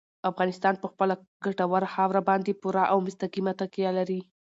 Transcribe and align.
افغانستان 0.29 0.73
په 0.79 0.87
خپله 0.91 1.13
ګټوره 1.45 1.87
خاوره 1.93 2.21
باندې 2.29 2.59
پوره 2.61 2.83
او 2.91 2.97
مستقیمه 3.07 3.53
تکیه 3.61 3.91
لري. 3.97 4.21